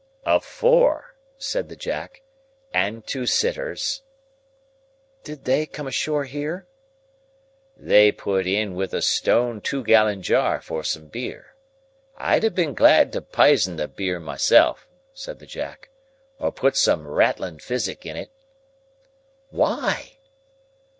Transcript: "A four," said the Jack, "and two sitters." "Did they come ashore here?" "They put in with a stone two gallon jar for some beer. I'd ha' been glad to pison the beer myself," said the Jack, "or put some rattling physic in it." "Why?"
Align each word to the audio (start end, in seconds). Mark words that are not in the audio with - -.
"A 0.25 0.39
four," 0.39 1.13
said 1.37 1.69
the 1.69 1.75
Jack, 1.75 2.23
"and 2.73 3.05
two 3.05 3.27
sitters." 3.27 4.01
"Did 5.23 5.45
they 5.45 5.67
come 5.67 5.85
ashore 5.85 6.23
here?" 6.23 6.65
"They 7.77 8.11
put 8.11 8.47
in 8.47 8.73
with 8.73 8.95
a 8.95 9.03
stone 9.03 9.61
two 9.61 9.83
gallon 9.83 10.23
jar 10.23 10.59
for 10.59 10.83
some 10.83 11.05
beer. 11.05 11.53
I'd 12.17 12.43
ha' 12.43 12.51
been 12.51 12.73
glad 12.73 13.13
to 13.13 13.21
pison 13.21 13.75
the 13.75 13.87
beer 13.87 14.19
myself," 14.19 14.87
said 15.13 15.37
the 15.37 15.45
Jack, 15.45 15.91
"or 16.39 16.51
put 16.51 16.75
some 16.75 17.07
rattling 17.07 17.59
physic 17.59 18.03
in 18.03 18.17
it." 18.17 18.31
"Why?" 19.51 20.17